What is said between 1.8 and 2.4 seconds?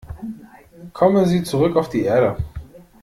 die Erde.